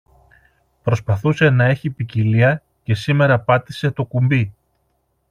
[0.83, 4.53] Προσπαθούσε να έχει ποικιλία και σήμερα πάτησε το κουμπί